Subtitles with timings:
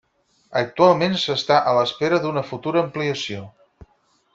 [0.61, 3.49] Actualment s'està a l'espera d'una futura ampliació.